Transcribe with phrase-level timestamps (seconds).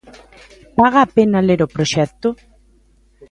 [0.77, 2.27] Paga a pena ler o proxecto?